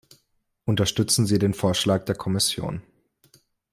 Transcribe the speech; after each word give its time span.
Unterstützen 0.65 1.27
Sie 1.27 1.37
den 1.37 1.53
Vorschlag 1.53 2.05
der 2.05 2.15
Kommission. 2.15 2.81